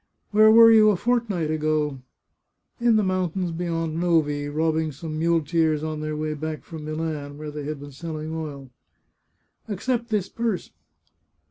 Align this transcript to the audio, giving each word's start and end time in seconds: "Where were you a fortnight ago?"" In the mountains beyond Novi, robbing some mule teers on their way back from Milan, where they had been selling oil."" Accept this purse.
"Where 0.31 0.49
were 0.49 0.71
you 0.71 0.89
a 0.89 0.95
fortnight 0.95 1.51
ago?"" 1.51 2.01
In 2.81 2.95
the 2.95 3.03
mountains 3.03 3.51
beyond 3.51 3.99
Novi, 3.99 4.49
robbing 4.49 4.91
some 4.91 5.19
mule 5.19 5.43
teers 5.43 5.83
on 5.83 5.99
their 6.01 6.17
way 6.17 6.33
back 6.33 6.63
from 6.63 6.85
Milan, 6.85 7.37
where 7.37 7.51
they 7.51 7.65
had 7.65 7.79
been 7.79 7.91
selling 7.91 8.33
oil."" 8.33 8.71
Accept 9.67 10.09
this 10.09 10.27
purse. 10.27 10.71